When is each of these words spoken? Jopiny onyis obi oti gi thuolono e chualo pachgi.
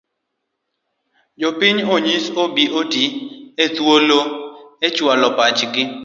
Jopiny 1.41 1.79
onyis 1.95 2.25
obi 2.43 2.63
oti 2.79 3.03
gi 3.57 3.65
thuolono 3.75 4.19
e 4.85 4.87
chualo 4.95 5.29
pachgi. 5.37 5.83